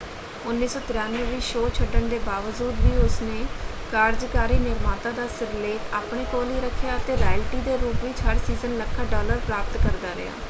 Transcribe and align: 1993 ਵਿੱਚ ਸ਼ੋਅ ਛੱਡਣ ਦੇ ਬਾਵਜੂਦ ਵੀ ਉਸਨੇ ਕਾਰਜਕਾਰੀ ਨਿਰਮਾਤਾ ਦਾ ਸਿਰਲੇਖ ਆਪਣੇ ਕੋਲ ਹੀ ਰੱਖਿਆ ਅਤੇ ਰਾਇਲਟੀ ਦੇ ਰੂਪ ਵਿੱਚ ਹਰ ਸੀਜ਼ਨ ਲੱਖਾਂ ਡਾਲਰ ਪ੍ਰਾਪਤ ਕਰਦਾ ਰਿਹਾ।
1993 0.43 1.25
ਵਿੱਚ 1.25 1.43
ਸ਼ੋਅ 1.43 1.69
ਛੱਡਣ 1.73 2.07
ਦੇ 2.09 2.19
ਬਾਵਜੂਦ 2.19 2.79
ਵੀ 2.81 2.95
ਉਸਨੇ 2.99 3.43
ਕਾਰਜਕਾਰੀ 3.91 4.57
ਨਿਰਮਾਤਾ 4.59 5.11
ਦਾ 5.11 5.27
ਸਿਰਲੇਖ 5.33 5.93
ਆਪਣੇ 5.95 6.23
ਕੋਲ 6.31 6.49
ਹੀ 6.51 6.59
ਰੱਖਿਆ 6.61 6.95
ਅਤੇ 6.97 7.17
ਰਾਇਲਟੀ 7.17 7.59
ਦੇ 7.61 7.77
ਰੂਪ 7.77 8.03
ਵਿੱਚ 8.03 8.21
ਹਰ 8.21 8.37
ਸੀਜ਼ਨ 8.47 8.77
ਲੱਖਾਂ 8.77 9.05
ਡਾਲਰ 9.07 9.39
ਪ੍ਰਾਪਤ 9.47 9.77
ਕਰਦਾ 9.77 10.15
ਰਿਹਾ। 10.15 10.33